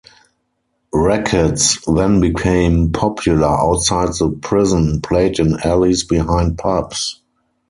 Rackets 0.95 1.77
then 1.85 2.21
became 2.21 2.91
popular 2.91 3.47
outside 3.49 4.07
the 4.13 4.31
prison, 4.41 4.99
played 4.99 5.37
in 5.37 5.59
alleys 5.63 6.03
behind 6.05 6.57
pubs. 6.57 7.21